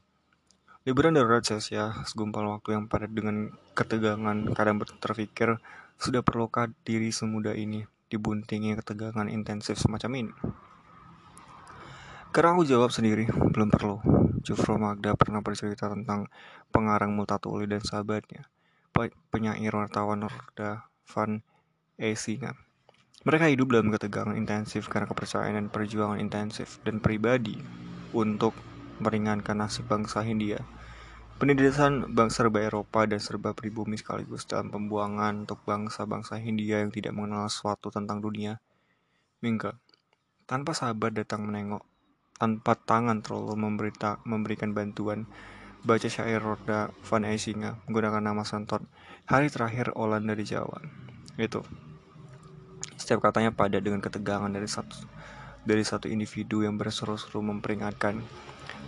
[0.86, 5.60] Liburan darurat ya, segumpal waktu yang padat dengan ketegangan, kadang terpikir,
[6.00, 10.34] sudah perlukah diri semudah ini dibuntingi ketegangan intensif semacam ini?
[12.34, 14.02] Karena aku jawab sendiri, belum perlu.
[14.42, 16.26] Jufro Magda pernah bercerita tentang
[16.74, 18.50] pengarang Multatuli dan sahabatnya,
[19.30, 21.42] penyair wartawan Norda Van
[21.94, 22.54] Esinga.
[23.22, 27.60] Mereka hidup dalam ketegangan intensif karena kepercayaan dan perjuangan intensif dan pribadi
[28.16, 28.56] untuk
[28.98, 30.64] meringankan nasib bangsa Hindia
[31.40, 37.16] Pendidikan bangsa serba Eropa dan serba pribumi sekaligus dalam pembuangan untuk bangsa-bangsa Hindia yang tidak
[37.16, 38.60] mengenal sesuatu tentang dunia.
[39.40, 39.72] Mingga,
[40.44, 41.80] tanpa sahabat datang menengok,
[42.36, 45.24] tanpa tangan terlalu memberita, memberikan bantuan,
[45.80, 48.84] baca syair Roda Van Eisinga menggunakan nama santon,
[49.24, 50.84] hari terakhir Olan dari Jawa.
[51.40, 51.64] Itu.
[53.00, 55.08] Setiap katanya padat dengan ketegangan dari satu
[55.64, 58.20] dari satu individu yang berseru-seru memperingatkan.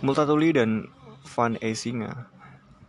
[0.05, 0.85] Multatuli dan
[1.33, 2.32] Van Eisinga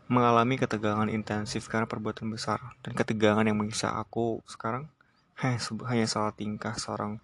[0.07, 4.89] mengalami ketegangan intensif karena perbuatan besar dan ketegangan yang mengisa aku sekarang
[5.91, 7.19] hanya salah tingkah seorang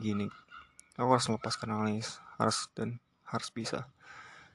[0.00, 0.32] gini
[0.96, 3.90] aku harus melepaskan analis harus dan harus bisa.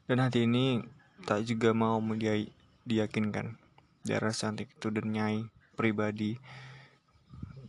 [0.08, 0.82] Dan hati ini
[1.24, 2.40] tak juga mau dia
[2.88, 3.60] diyakinkan.
[4.04, 6.36] Daerah cantik itu dan nyai pribadi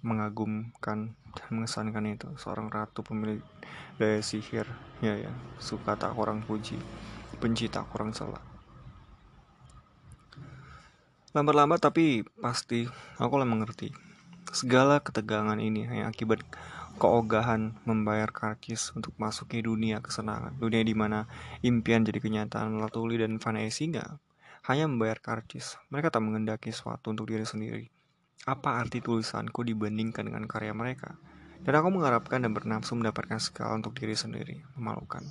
[0.02, 2.28] mengagumkan dan mengesankan itu.
[2.38, 3.42] Seorang ratu pemilik
[3.94, 4.66] daya sihir
[4.98, 5.30] ya ya
[5.62, 6.74] suka tak kurang puji
[7.38, 8.53] benci tak kurang salah
[11.34, 12.86] Lambat-lambat tapi pasti
[13.18, 13.90] aku lah mengerti.
[14.54, 16.46] Segala ketegangan ini hanya akibat
[17.02, 20.54] keogahan membayar karcis untuk masuk ke dunia kesenangan.
[20.62, 21.26] Dunia di mana
[21.66, 24.10] impian jadi kenyataan Latuli dan Vanessa nggak
[24.70, 25.74] hanya membayar karcis.
[25.90, 27.90] Mereka tak mengendaki sesuatu untuk diri sendiri.
[28.46, 31.18] Apa arti tulisanku dibandingkan dengan karya mereka?
[31.66, 34.62] Dan aku mengharapkan dan bernafsu mendapatkan segala untuk diri sendiri.
[34.78, 35.26] Memalukan.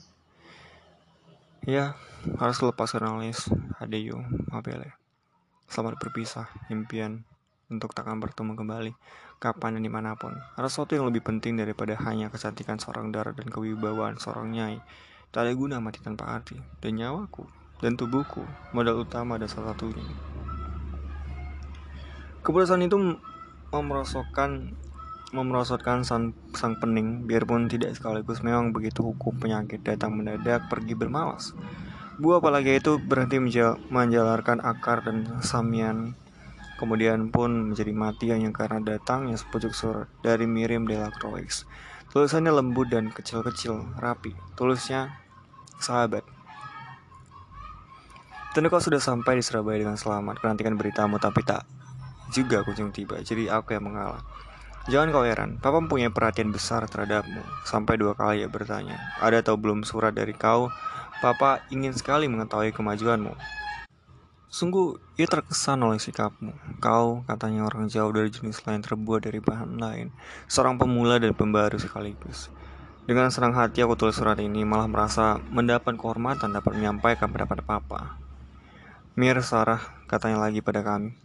[1.64, 1.96] Ya,
[2.44, 3.48] harus lepaskan alis.
[3.80, 4.20] Adeyo,
[4.52, 5.03] mabele.
[5.74, 7.26] Selamat berpisah, impian
[7.66, 8.94] untuk takkan bertemu kembali,
[9.42, 10.38] kapan dan di mana pun.
[10.54, 14.78] Ada sesuatu yang lebih penting daripada hanya kecantikan seorang darah dan kewibawaan seorang nyai.
[15.34, 17.50] Tak ada guna mati tanpa arti, dan nyawaku,
[17.82, 20.06] dan tubuhku, modal utama dan salah satunya.
[22.46, 23.18] Keputusan itu
[23.74, 24.78] memerosotkan
[25.34, 31.58] memerosotkan sang, sang pening, biarpun tidak sekaligus memang begitu hukum penyakit datang mendadak pergi bermalas.
[32.22, 33.42] Buah apalagi itu berhenti
[33.90, 36.14] menjalarkan akar dan samian
[36.84, 41.64] Kemudian pun menjadi mati hanya karena datangnya sepucuk surat dari Miriam Delacroix.
[42.12, 44.36] Tulisannya lembut dan kecil-kecil, rapi.
[44.60, 45.16] Tulisnya,
[45.80, 46.28] sahabat.
[48.52, 50.44] Tentu kau sudah sampai di Surabaya dengan selamat.
[50.44, 51.64] Menantikan beritamu, tapi tak
[52.36, 53.22] juga kunjung tiba.
[53.22, 54.22] Jadi aku yang mengalah.
[54.92, 57.40] Jangan kau heran, Papa mempunyai perhatian besar terhadapmu.
[57.64, 60.68] Sampai dua kali ia bertanya, ada atau belum surat dari kau?
[61.24, 63.32] Papa ingin sekali mengetahui kemajuanmu.
[64.52, 66.52] Sungguh, ia terkesan oleh sikapmu.
[66.84, 70.12] Kau, katanya orang jauh dari jenis lain terbuat dari bahan lain.
[70.52, 72.52] Seorang pemula dan pembaru sekaligus.
[73.08, 78.20] Dengan senang hati aku tulis surat ini, malah merasa mendapat kehormatan dapat menyampaikan pendapat Papa.
[79.16, 79.80] Mir Sarah
[80.12, 81.16] katanya lagi pada kami.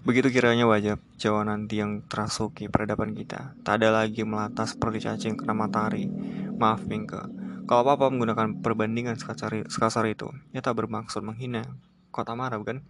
[0.00, 3.52] Begitu kiranya wajah Jawa nanti yang terasuki peradaban kita.
[3.68, 6.08] Tak ada lagi melata seperti cacing kena matahari.
[6.56, 7.43] Maaf Mingke.
[7.64, 11.64] Kalau papa menggunakan perbandingan sekasar itu, ya tak bermaksud menghina.
[12.12, 12.84] Kota marah bukan?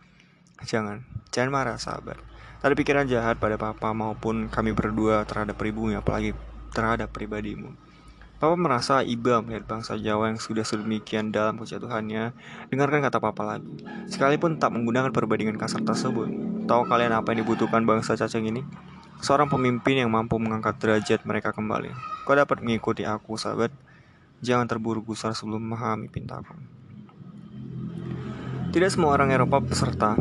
[0.67, 2.19] Jangan, jangan marah sahabat.
[2.59, 6.35] Tak pikiran jahat pada papa maupun kami berdua terhadap pribumi apalagi
[6.75, 7.77] terhadap pribadimu.
[8.43, 12.35] Papa merasa iba melihat bangsa Jawa yang sudah sedemikian dalam kejatuhannya.
[12.69, 13.85] Dengarkan kata Papa lagi.
[14.11, 16.29] Sekalipun tak menggunakan perbandingan kasar tersebut.
[16.67, 18.67] Tahu kalian apa yang dibutuhkan bangsa cacing ini?
[19.23, 21.95] Seorang pemimpin yang mampu mengangkat derajat mereka kembali.
[22.27, 23.71] Kau dapat mengikuti aku, sahabat.
[24.45, 26.53] Jangan terburu gusar sebelum memahami pintaku.
[28.77, 30.13] Tidak semua orang Eropa peserta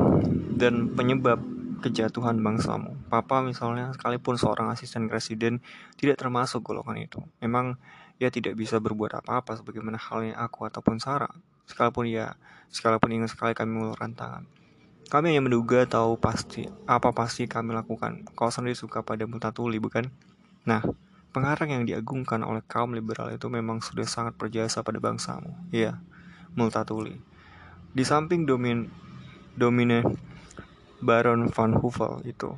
[0.55, 1.43] dan penyebab
[1.83, 2.95] kejatuhan bangsamu.
[3.11, 5.59] Papa misalnya, sekalipun seorang asisten presiden,
[5.99, 7.19] tidak termasuk golongan itu.
[7.43, 7.75] Memang
[8.23, 11.35] ia tidak bisa berbuat apa-apa sebagaimana halnya aku ataupun Sarah.
[11.67, 12.39] Sekalipun ya,
[12.71, 14.47] sekalipun ingin sekali kami mengulurkan tangan.
[15.11, 18.23] Kami hanya menduga tahu pasti apa pasti kami lakukan.
[18.39, 20.07] Kau sendiri suka pada Multatuli, bukan?
[20.63, 20.79] Nah,
[21.33, 25.49] pengarang yang diagungkan oleh kaum liberal itu memang sudah sangat berjasa pada bangsamu.
[25.73, 25.97] Iya,
[26.53, 27.17] Multatuli.
[27.89, 28.85] Di samping domin
[29.57, 30.05] domine
[31.01, 32.55] Baron van Hoovel itu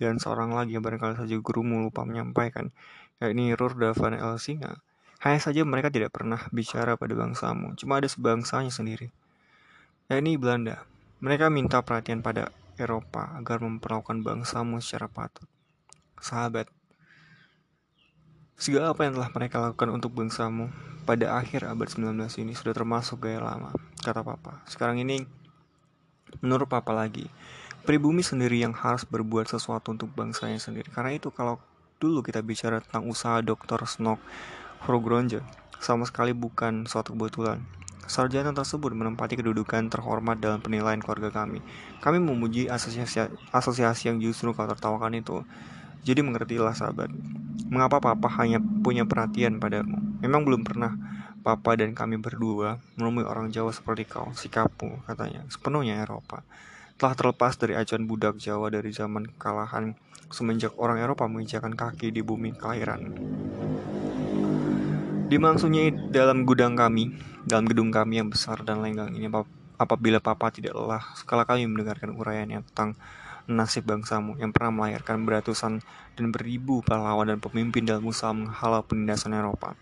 [0.00, 2.72] dan seorang lagi yang barangkali saja gurumu lupa menyampaikan
[3.20, 4.80] yakni Rurda van Elsinga.
[5.20, 9.12] Hanya saja mereka tidak pernah bicara pada bangsamu, cuma ada sebangsanya sendiri.
[10.08, 10.88] Yakni Belanda.
[11.20, 12.48] Mereka minta perhatian pada
[12.80, 15.44] Eropa agar memperlakukan bangsamu secara patut.
[16.16, 16.72] Sahabat,
[18.60, 20.68] segala apa yang telah mereka lakukan untuk bangsamu
[21.08, 22.12] pada akhir abad 19
[22.44, 23.72] ini sudah termasuk gaya lama,
[24.04, 24.60] kata Papa.
[24.68, 25.24] Sekarang ini,
[26.44, 27.24] menurut Papa lagi,
[27.88, 30.92] pribumi sendiri yang harus berbuat sesuatu untuk bangsanya sendiri.
[30.92, 31.56] Karena itu kalau
[31.96, 33.88] dulu kita bicara tentang usaha Dr.
[33.88, 34.20] Snock
[34.84, 35.40] Frogronje
[35.80, 37.64] sama sekali bukan suatu kebetulan.
[38.04, 41.64] Sarjana tersebut menempati kedudukan terhormat dalam penilaian keluarga kami.
[42.04, 45.46] Kami memuji asosiasi, asosiasi yang justru kau tertawakan itu.
[46.00, 47.12] Jadi mengertilah sahabat,
[47.68, 50.00] mengapa papa hanya punya perhatian padamu.
[50.24, 50.96] Memang belum pernah
[51.40, 56.44] papa dan kami berdua menemui orang Jawa seperti kau, sikapmu, katanya, sepenuhnya Eropa
[57.00, 59.96] telah terlepas dari ajaran budak Jawa dari zaman kekalahan
[60.28, 63.16] semenjak orang Eropa menginjakan kaki di bumi kelahiran.
[65.32, 67.16] Dimaksudnya dalam gudang kami,
[67.48, 69.32] dalam gedung kami yang besar dan lenggang ini
[69.80, 73.00] apabila papa tidak lelah sekala kali mendengarkan uraiannya tentang
[73.50, 75.82] nasib bangsamu yang pernah melahirkan beratusan
[76.14, 79.74] dan beribu pahlawan dan pemimpin dalam usaha menghalau penindasan Eropa.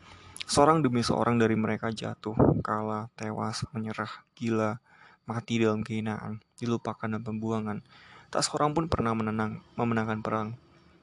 [0.49, 2.33] Seorang demi seorang dari mereka jatuh,
[2.65, 4.81] kalah, tewas, menyerah, gila,
[5.29, 7.85] mati dalam kehinaan, dilupakan dan pembuangan.
[8.33, 10.49] Tak seorang pun pernah menenang, memenangkan perang.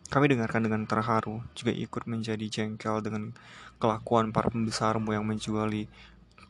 [0.10, 3.38] Kami dengarkan dengan terharu, juga ikut menjadi jengkel dengan
[3.78, 5.86] kelakuan para pembesarmu yang menjuali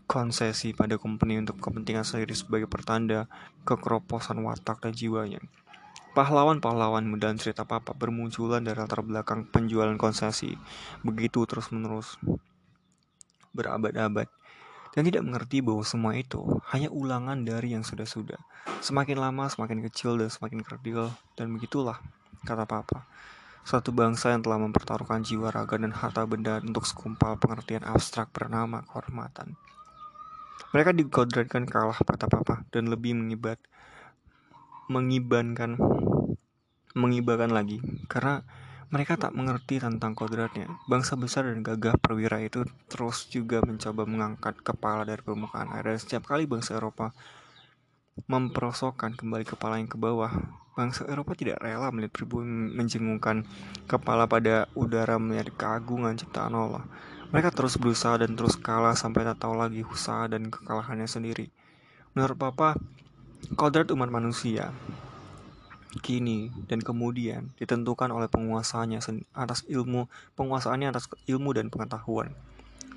[0.05, 3.25] konsesi pada company untuk kepentingan sendiri sebagai pertanda
[3.65, 5.41] kekeroposan watak dan jiwanya.
[6.15, 10.55] Pahlawan-pahlawan dan cerita papa bermunculan dari latar belakang penjualan konsesi,
[11.03, 12.15] begitu terus-menerus
[13.51, 14.31] berabad-abad
[14.95, 16.39] dan tidak mengerti bahwa semua itu
[16.71, 18.39] hanya ulangan dari yang sudah-sudah.
[18.79, 21.99] Semakin lama semakin kecil dan semakin kerdil dan begitulah
[22.47, 23.03] kata papa.
[23.67, 28.87] Satu bangsa yang telah mempertaruhkan jiwa raga dan harta benda untuk sekumpal pengertian abstrak bernama
[28.87, 29.59] kehormatan.
[30.71, 33.59] Mereka dikodratkan kalah kata papa dan lebih mengibat
[34.85, 35.81] mengibankan
[36.95, 38.41] mengibarkan lagi karena
[38.93, 40.71] mereka tak mengerti tentang kodratnya.
[40.87, 45.83] Bangsa besar dan gagah perwira itu terus juga mencoba mengangkat kepala dari permukaan air.
[45.83, 47.11] Dan setiap kali bangsa Eropa
[48.31, 50.31] memperosokkan kembali kepala yang ke bawah,
[50.79, 53.43] bangsa Eropa tidak rela melihat pribumi menjengungkan
[53.91, 56.87] kepala pada udara melihat keagungan ciptaan Allah.
[57.35, 61.51] Mereka terus berusaha dan terus kalah sampai tak tahu lagi usaha dan kekalahannya sendiri.
[62.15, 62.79] Menurut Papa,
[63.59, 64.71] kodrat umat manusia
[66.03, 68.99] kini dan kemudian ditentukan oleh penguasanya
[69.31, 72.35] atas ilmu penguasaannya atas ilmu dan pengetahuan.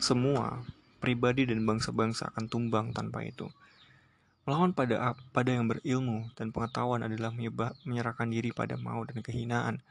[0.03, 0.63] Semua
[0.99, 3.47] pribadi dan bangsa-bangsa akan tumbang tanpa itu.
[4.49, 7.31] Melawan pada pada yang berilmu dan pengetahuan adalah
[7.85, 9.85] menyerahkan diri pada mau dan kehinaan.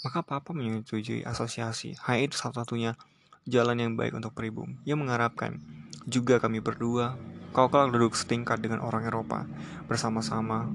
[0.00, 1.94] Maka Papa menyetujui asosiasi.
[2.00, 2.96] Hai itu satu-satunya
[3.44, 4.80] jalan yang baik untuk pribum.
[4.88, 5.60] Ia mengharapkan
[6.08, 7.14] juga kami berdua
[7.50, 9.42] Kau kelak duduk setingkat dengan orang Eropa,
[9.90, 10.70] bersama-sama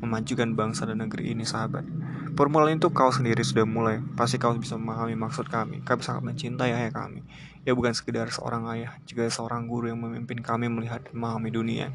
[0.00, 1.86] memajukan bangsa dan negeri ini, sahabat.
[2.36, 4.04] Permulaan itu kau sendiri sudah mulai.
[4.14, 5.80] Pasti kau bisa memahami maksud kami.
[5.80, 7.24] Kami sangat mencintai ayah kami.
[7.66, 11.90] Ia bukan sekedar seorang ayah, juga seorang guru yang memimpin kami melihat dan memahami dunia.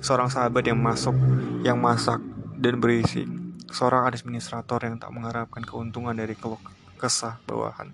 [0.00, 1.12] Seorang sahabat yang masuk,
[1.60, 2.24] yang masak,
[2.56, 3.28] dan berisi.
[3.68, 6.60] Seorang administrator yang tak mengharapkan keuntungan dari keluh
[6.96, 7.92] kesah bawahan.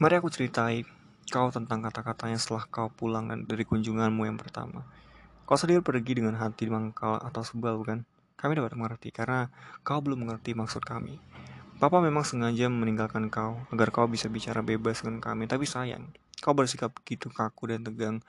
[0.00, 0.84] Mari aku ceritai
[1.28, 4.82] kau tentang kata-katanya setelah kau pulang dari kunjunganmu yang pertama.
[5.50, 8.06] Kau sendiri pergi dengan hati mangkal atau sebal, bukan?
[8.38, 9.50] Kami dapat mengerti karena
[9.82, 11.18] kau belum mengerti maksud kami.
[11.82, 16.54] Papa memang sengaja meninggalkan kau agar kau bisa bicara bebas dengan kami, tapi sayang, kau
[16.54, 18.22] bersikap begitu kaku dan tegang.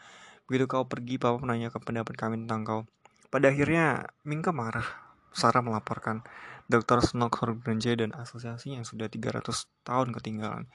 [0.49, 2.81] Begitu kau pergi, Papa menanyakan pendapat kami tentang kau.
[3.29, 4.89] Pada akhirnya, Mingka marah.
[5.29, 6.25] Sarah melaporkan
[6.73, 7.05] Dr.
[7.05, 9.45] Snock Horgrenje dan asosiasinya yang sudah 300
[9.85, 10.65] tahun ketinggalan.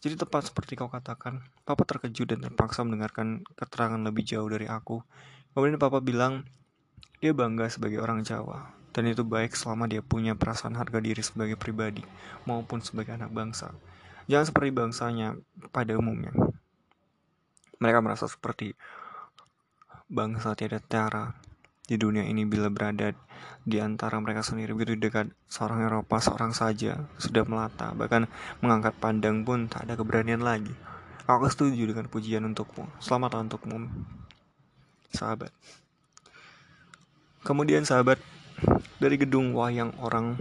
[0.00, 5.04] Jadi tepat seperti kau katakan, Papa terkejut dan terpaksa mendengarkan keterangan lebih jauh dari aku.
[5.52, 6.48] Kemudian Papa bilang,
[7.20, 11.60] dia bangga sebagai orang Jawa, dan itu baik selama dia punya perasaan harga diri sebagai
[11.60, 12.00] pribadi
[12.48, 13.76] maupun sebagai anak bangsa.
[14.32, 15.36] Jangan seperti bangsanya
[15.68, 16.32] pada umumnya.
[17.84, 18.72] Mereka merasa seperti
[20.08, 21.36] bangsa tiada tara
[21.84, 23.12] di dunia ini bila berada
[23.60, 24.72] di antara mereka sendiri.
[24.72, 27.92] Begitu dekat seorang Eropa seorang saja sudah melata.
[27.92, 28.24] Bahkan
[28.64, 30.72] mengangkat pandang pun tak ada keberanian lagi.
[31.28, 32.88] Aku setuju dengan pujian untukmu.
[33.02, 33.90] Selamat untukmu
[35.12, 35.52] sahabat
[37.42, 38.22] Kemudian sahabat,
[39.02, 40.38] dari gedung wayang orang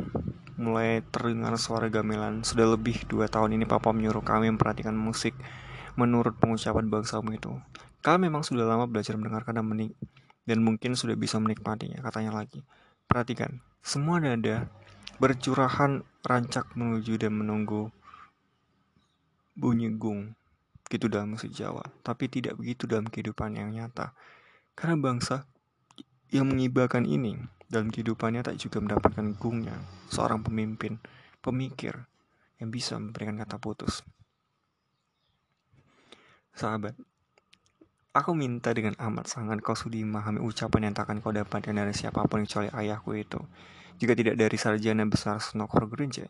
[0.54, 2.46] mulai terdengar suara gamelan.
[2.46, 5.34] Sudah lebih dua tahun ini papa menyuruh kami memperhatikan musik
[5.98, 7.58] menurut pengucapan bangsamu itu.
[8.06, 9.98] Kami memang sudah lama belajar mendengarkan dan menik
[10.46, 12.62] dan mungkin sudah bisa menikmatinya, katanya lagi.
[13.10, 14.70] Perhatikan, semua nada
[15.18, 17.90] bercurahan rancak menuju dan menunggu
[19.58, 20.38] bunyi gung
[20.86, 24.14] gitu dalam musik Jawa, tapi tidak begitu dalam kehidupan yang nyata.
[24.74, 25.46] Karena bangsa
[26.32, 27.36] yang mengibarkan ini
[27.72, 29.76] dalam kehidupannya tak juga mendapatkan gungnya
[30.12, 31.00] seorang pemimpin,
[31.40, 32.08] pemikir
[32.60, 34.04] yang bisa memberikan kata putus.
[36.52, 37.00] Sahabat,
[38.12, 42.28] aku minta dengan amat sangat kau sudi memahami ucapan yang takkan kau dapatkan dari siapa
[42.28, 43.40] pun kecuali ayahku itu.
[44.04, 46.28] Jika tidak dari sarjana besar Snokor Gerinja,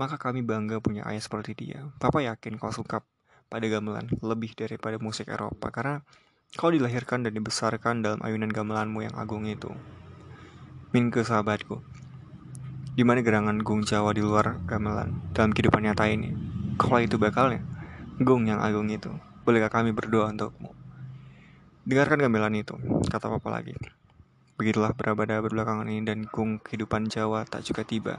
[0.00, 1.92] maka kami bangga punya ayah seperti dia.
[2.00, 3.04] Papa yakin kau suka
[3.52, 6.00] pada gamelan lebih daripada musik Eropa karena
[6.50, 9.70] Kau dilahirkan dan dibesarkan dalam ayunan gamelanmu yang agung itu.
[10.90, 11.78] Minke sahabatku,
[12.98, 16.34] di mana gerangan gung Jawa di luar gamelan dalam kehidupan nyata ini?
[16.74, 17.62] Kalau itu bakalnya,
[18.18, 19.14] gung yang agung itu,
[19.46, 20.74] bolehkah kami berdoa untukmu?
[21.86, 22.74] Dengarkan gamelan itu,
[23.06, 23.78] kata papa lagi.
[24.58, 28.18] Begitulah berabada berbelakangan ini dan gung kehidupan Jawa tak juga tiba.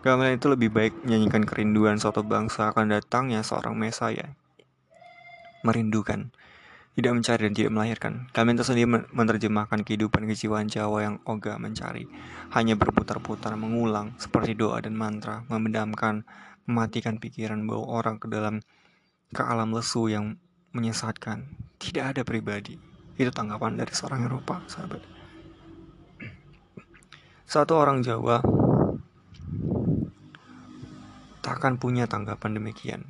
[0.00, 4.32] Gamelan itu lebih baik menyanyikan kerinduan suatu bangsa akan datangnya seorang mesaya.
[5.60, 6.32] Merindukan
[6.96, 8.12] tidak mencari dan tidak melahirkan.
[8.32, 12.08] Kami tersendiri menerjemahkan kehidupan kejiwaan Jawa yang ogah mencari,
[12.56, 16.24] hanya berputar-putar mengulang seperti doa dan mantra, memendamkan,
[16.64, 18.64] mematikan pikiran bawa orang ke dalam
[19.28, 20.40] ke alam lesu yang
[20.72, 21.44] menyesatkan.
[21.76, 22.80] Tidak ada pribadi.
[23.20, 25.04] Itu tanggapan dari seorang Eropa, sahabat.
[27.44, 28.40] Satu orang Jawa
[31.44, 33.04] takkan punya tanggapan demikian.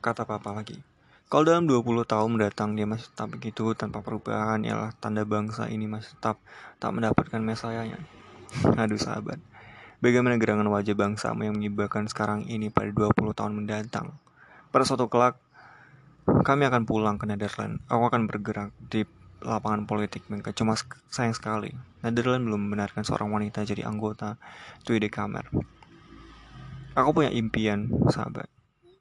[0.00, 0.97] Kata papa lagi.
[1.28, 5.84] Kalau dalam 20 tahun mendatang dia masih tetap begitu tanpa perubahan, ialah tanda bangsa ini
[5.84, 6.40] masih tetap
[6.80, 8.00] tak mendapatkan mesayanya.
[8.80, 9.36] Aduh sahabat,
[10.00, 14.16] bagaimana gerangan wajah bangsamu yang menyebabkan sekarang ini pada 20 tahun mendatang?
[14.72, 15.36] Pada suatu kelak,
[16.24, 17.84] kami akan pulang ke Netherlands.
[17.92, 19.04] Aku akan bergerak di
[19.44, 20.56] lapangan politik mereka.
[20.56, 20.80] Cuma
[21.12, 24.40] sayang sekali, Netherlands belum membenarkan seorang wanita jadi anggota
[24.80, 25.44] Tweede Kamer.
[26.96, 28.48] Aku punya impian, sahabat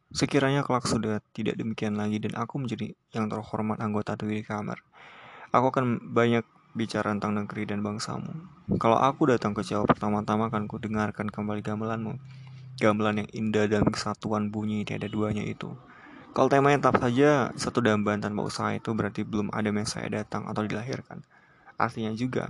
[0.08, 4.80] Sekiranya kelak sudah tidak demikian lagi dan aku menjadi yang terhormat anggota di kamar,
[5.52, 6.48] aku akan banyak
[6.80, 8.32] bicara tentang negeri dan bangsamu.
[8.80, 12.16] Kalau aku datang ke Jawa pertama-tama akan ku dengarkan kembali gamelanmu.
[12.78, 15.76] Gamelan yang indah dan kesatuan bunyi tiada duanya itu.
[16.32, 20.46] Kalau temanya tetap saja satu dambaan tanpa usaha itu berarti belum ada yang saya datang
[20.46, 21.26] atau dilahirkan.
[21.76, 22.48] Artinya juga,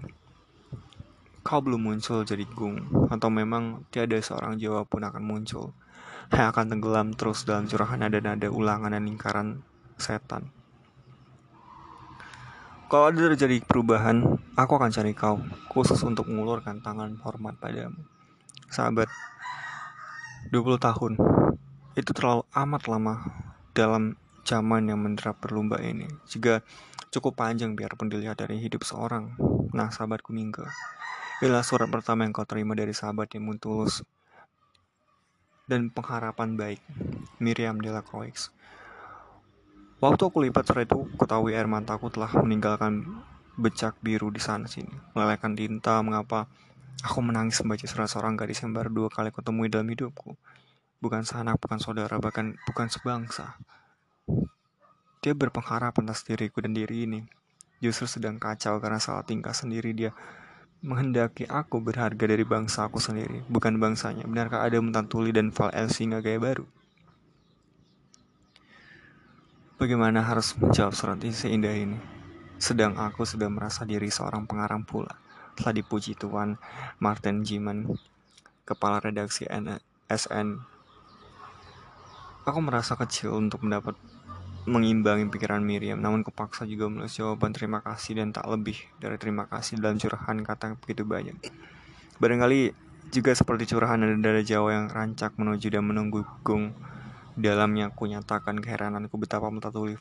[1.42, 5.72] kau belum muncul jadi gung, atau memang tiada seorang Jawa pun akan muncul
[6.34, 9.48] yang akan tenggelam terus dalam curahan nada-nada ulangan dan lingkaran
[9.96, 10.52] setan.
[12.88, 14.24] Kalau ada terjadi perubahan,
[14.56, 18.00] aku akan cari kau, khusus untuk mengulurkan tangan hormat padamu.
[18.72, 19.12] Sahabat,
[20.56, 21.20] 20 tahun,
[22.00, 23.16] itu terlalu amat lama
[23.76, 24.16] dalam
[24.48, 26.08] zaman yang menderap berlumba ini.
[26.32, 26.64] Juga
[27.12, 29.36] cukup panjang biarpun dilihat dari hidup seorang.
[29.76, 30.64] Nah, sahabatku Mingke,
[31.44, 34.00] inilah surat pertama yang kau terima dari sahabat yang tulus
[35.68, 36.82] dan pengharapan baik.
[37.44, 38.50] Miriam Delacroix.
[40.00, 43.04] Waktu aku lipat surat itu, ketahui air mataku telah meninggalkan
[43.60, 46.00] becak biru di sana sini, melelehkan tinta.
[46.00, 46.48] Mengapa
[47.04, 50.38] aku menangis membaca surat seorang gadis yang baru dua kali kutemui dalam hidupku?
[50.98, 53.58] Bukan sanak, bukan saudara, bahkan bukan sebangsa.
[55.22, 57.22] Dia berpengharap atas diriku dan diri ini.
[57.82, 60.14] Justru sedang kacau karena salah tingkah sendiri dia
[60.86, 64.26] menghendaki aku berharga dari bangsa aku sendiri, bukan bangsanya.
[64.30, 66.66] Benarkah ada Tuli dan Val Elsinga gaya baru?
[69.78, 71.98] Bagaimana harus menjawab surat ini seindah ini?
[72.58, 75.14] Sedang aku sudah merasa diri seorang pengarang pula.
[75.54, 76.58] Telah dipuji Tuan
[76.98, 77.86] Martin Jiman,
[78.66, 79.46] kepala redaksi
[80.10, 80.78] SN
[82.48, 83.94] Aku merasa kecil untuk mendapat
[84.68, 89.48] mengimbangi pikiran Miriam, namun kepaksa juga menulis jawaban terima kasih dan tak lebih dari terima
[89.48, 91.40] kasih dalam curahan kata begitu banyak.
[92.20, 92.76] Barangkali
[93.08, 96.76] juga seperti curahan dari Jawa yang rancak menuju dan menunggu gung
[97.40, 99.96] dalamnya aku nyatakan keherananku betapa Multatuli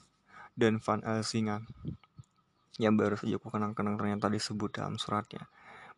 [0.58, 1.62] dan Van Elsinga
[2.82, 5.46] yang baru saja aku kenang-kenang ternyata disebut dalam suratnya.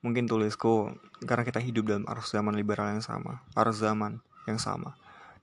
[0.05, 4.95] Mungkin tulisku karena kita hidup dalam arus zaman liberal yang sama, arus zaman yang sama.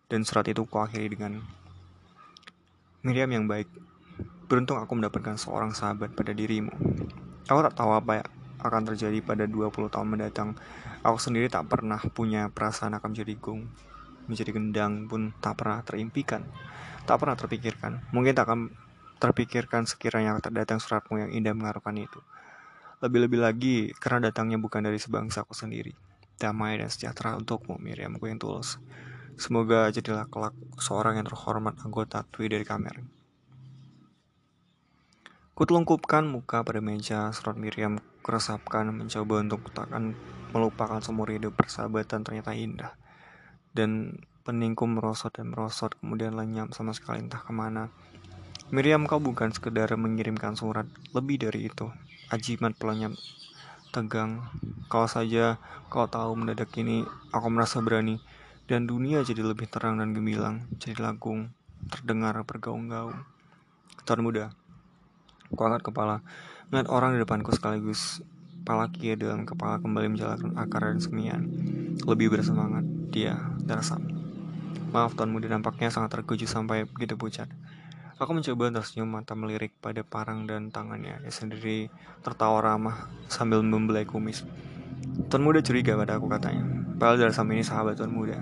[0.06, 1.42] Dan surat itu kuakhiri dengan
[3.06, 3.70] Miriam yang baik.
[4.50, 6.74] Beruntung aku mendapatkan seorang sahabat pada dirimu.
[7.46, 8.28] Aku tak tahu apa yang
[8.66, 10.58] akan terjadi pada 20 tahun mendatang.
[11.06, 13.70] Aku sendiri tak pernah punya perasaan akan menjadi gung.
[14.26, 16.50] Menjadi gendang pun tak pernah terimpikan.
[17.06, 18.10] Tak pernah terpikirkan.
[18.10, 18.74] Mungkin tak akan
[19.22, 22.18] terpikirkan sekiranya terdatang suratmu yang indah mengharukan itu.
[23.06, 25.94] Lebih-lebih lagi karena datangnya bukan dari sebangsa aku sendiri.
[26.42, 28.82] Damai dan sejahtera untukmu, Miriamku yang tulus.
[29.36, 33.04] Semoga jadilah kelak seorang yang terhormat anggota Twi dari kamera.
[35.56, 40.16] Kutelungkupkan muka pada meja, surat Miriam keresapkan, mencoba untuk takkan
[40.56, 42.96] melupakan seumur hidup persahabatan ternyata indah.
[43.76, 47.92] Dan peningku merosot dan merosot, kemudian lenyap sama sekali entah ke mana.
[48.72, 51.92] Miriam kau bukan sekedar mengirimkan surat, lebih dari itu.
[52.32, 53.12] Ajimat pelenyap
[53.92, 54.48] tegang.
[54.88, 55.60] Kalau saja
[55.92, 57.04] kau tahu mendadak ini,
[57.36, 58.20] aku merasa berani
[58.66, 61.54] dan dunia jadi lebih terang dan gemilang, jadi lagung,
[61.90, 63.22] terdengar bergaung-gaung.
[64.06, 64.54] Tuan muda,
[65.54, 66.26] aku angkat kepala,
[66.70, 68.26] melihat orang di depanku sekaligus
[68.66, 71.46] kepala kiri dalam kepala kembali menjalankan akar dan semian.
[72.02, 72.82] Lebih bersemangat,
[73.14, 73.38] dia
[73.70, 74.02] tersam.
[74.90, 77.46] Maaf Tuan Muda nampaknya sangat terkejut sampai begitu pucat.
[78.16, 81.20] Aku mencoba tersenyum mata melirik pada parang dan tangannya.
[81.22, 81.92] Dia sendiri
[82.24, 84.48] tertawa ramah sambil membelai kumis.
[85.28, 86.85] Tuan Muda curiga pada aku katanya.
[86.96, 88.40] Padahal Darsam ini sahabat Tuan Muda.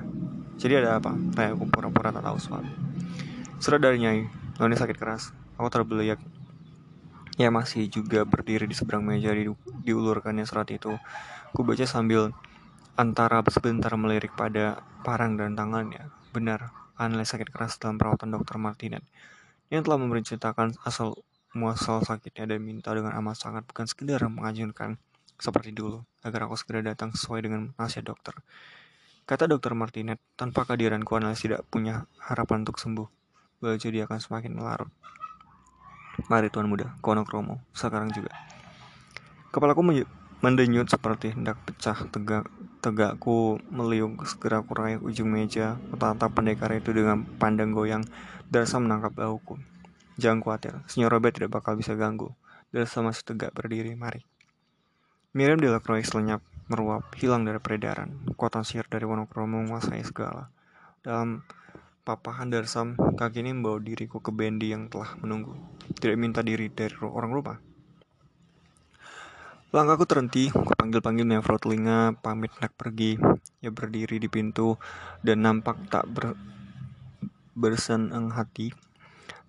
[0.61, 1.17] Jadi ada apa?
[1.33, 2.71] Kayak aku pura-pura tak tahu sesuatu.
[3.57, 4.29] Surat dari Nyai.
[4.61, 5.33] Noni sakit keras.
[5.57, 6.21] Aku terbeliak.
[7.41, 9.49] Ya masih juga berdiri di seberang meja di,
[9.81, 10.93] diulurkannya surat itu.
[11.53, 12.29] Ku baca sambil
[12.93, 16.13] antara sebentar melirik pada parang dan tangannya.
[16.29, 19.01] Benar, Anle sakit keras dalam perawatan dokter Martinet
[19.73, 21.17] yang telah memberitakan asal
[21.57, 25.01] muasal sakitnya dan minta dengan amat sangat bukan sekedar mengajukan
[25.43, 28.39] seperti dulu agar aku segera datang sesuai dengan nasihat dokter.
[29.27, 33.07] Kata dokter Martinet, tanpa kehadiranku analis tidak punya harapan untuk sembuh.
[33.59, 34.91] Baju dia akan semakin melarut.
[36.31, 38.31] Mari tuan muda, kono kromo, sekarang juga.
[39.51, 39.83] Kepalaku
[40.43, 42.51] mendenyut seperti hendak pecah tegak
[42.83, 48.03] tegakku meliung segera kurai ujung meja tatap pendekar itu dengan pandang goyang
[48.51, 49.55] Darsa menangkap bahuku
[50.19, 52.35] jangan khawatir Senyor Robert tidak bakal bisa ganggu
[52.75, 54.27] Darsa masih tegak berdiri mari
[55.33, 58.21] Miriam Delacroix lenyap meruap, hilang dari peredaran.
[58.29, 60.53] Kekuatan sihir dari Wonokromo menguasai segala.
[61.01, 61.41] Dalam
[62.05, 65.57] papahan Darsam, kaki ini membawa diriku ke Bendi yang telah menunggu.
[65.97, 67.57] Tidak minta diri dari orang rumah.
[69.73, 73.17] Langkahku terhenti, aku panggil-panggil Mevro telinga, pamit nak pergi.
[73.65, 74.77] Ia berdiri di pintu
[75.25, 76.37] dan nampak tak ber
[77.57, 78.69] bersenang hati.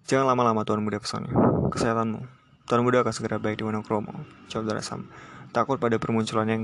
[0.09, 1.37] Jangan lama-lama Tuan Muda pesannya.
[1.69, 2.25] Kesehatanmu.
[2.65, 4.25] Tuan Muda akan segera baik di Wonokromo.
[4.49, 5.13] Jawab Darsam.
[5.55, 6.63] Takut pada permunculan yang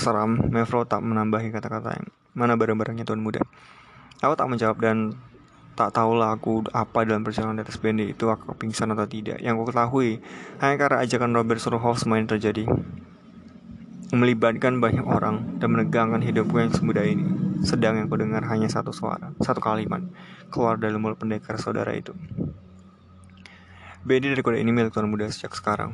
[0.00, 3.44] seram, Mevro tak menambahi kata-kata yang mana barang-barangnya tuan muda.
[4.24, 5.12] Aku tak menjawab dan
[5.76, 9.44] tak tahulah aku apa dalam perjalanan di atas bendi itu aku pingsan atau tidak.
[9.44, 10.10] Yang aku ketahui
[10.64, 12.64] hanya karena ajakan Robert Surhoff semua terjadi.
[14.10, 17.28] Melibatkan banyak orang dan menegangkan hidupku yang semudah ini.
[17.60, 20.00] Sedang yang kudengar hanya satu suara, satu kalimat
[20.48, 22.16] keluar dari mulut pendekar saudara itu.
[24.00, 25.92] Bendi dari kode ini milik tuan muda sejak sekarang.